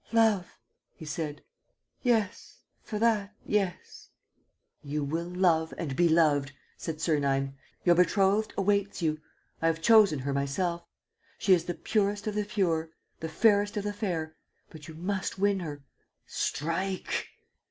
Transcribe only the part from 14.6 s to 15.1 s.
But you